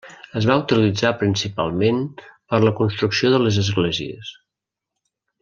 Es 0.39 0.45
va 0.51 0.53
utilitzar 0.61 1.11
principalment 1.19 1.99
per 2.55 2.61
la 2.65 2.73
construcció 2.81 3.31
de 3.35 3.43
les 3.45 3.61
esglésies. 3.65 4.35